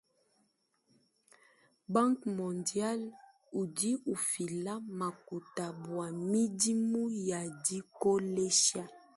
Banque 1.93 2.25
mondiale 2.39 3.07
udi 3.61 3.91
ufila 4.13 4.73
makuta 4.99 5.65
bua 5.81 6.07
midimu 6.29 7.01
ya 7.29 7.39
dikolesha. 7.65 8.83